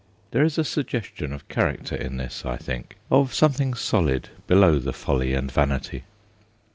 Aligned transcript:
There 0.31 0.43
is 0.43 0.57
a 0.57 0.63
sugges 0.63 1.11
tion 1.15 1.31
of 1.31 1.47
character 1.47 1.95
in 1.95 2.17
this, 2.17 2.43
I 2.43 2.57
think 2.57 2.95
of 3.11 3.35
some 3.35 3.51
thing 3.51 3.75
solid 3.75 4.29
below 4.47 4.79
the 4.79 4.93
folly 4.93 5.35
and 5.35 5.51
vanity. 5.51 6.05